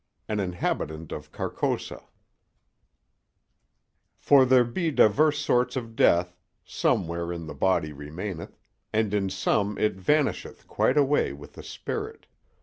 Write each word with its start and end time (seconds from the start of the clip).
AN 0.27 0.39
INHABITANT 0.39 1.11
OF 1.11 1.31
CARCOSA 1.31 2.01
For 4.17 4.45
there 4.45 4.63
be 4.63 4.89
divers 4.89 5.37
sorts 5.37 5.75
of 5.75 5.95
death—some 5.95 7.07
wherein 7.07 7.45
the 7.45 7.53
body 7.53 7.93
remaineth; 7.93 8.57
and 8.91 9.13
in 9.13 9.29
some 9.29 9.77
it 9.77 9.93
vanisheth 9.97 10.67
quite 10.67 10.97
away 10.97 11.33
with 11.33 11.53
the 11.53 11.61
spirit. 11.61 12.25